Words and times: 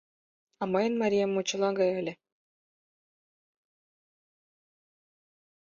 А 0.61 0.63
мыйын 0.73 0.93
марием 1.01 1.29
мочыла 1.33 1.69
гай 1.79 1.91
ыле. 2.01 2.13